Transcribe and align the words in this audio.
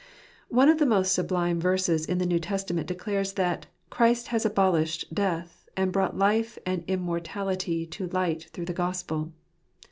One 0.49 0.67
of 0.67 0.79
the 0.79 0.87
most 0.87 1.13
sublime 1.13 1.59
verses 1.59 2.07
in 2.07 2.17
the 2.17 2.25
New 2.25 2.39
Testament 2.39 2.87
declares 2.87 3.33
that 3.33 3.67
"Christ 3.91 4.29
has 4.29 4.47
abolished 4.47 5.13
death, 5.13 5.69
and 5.77 5.91
brought 5.91 6.17
life 6.17 6.57
and 6.65 6.83
immortality 6.87 7.85
to 7.85 8.07
light 8.07 8.45
through 8.51 8.65
the 8.65 8.73
Gospel." 8.73 9.31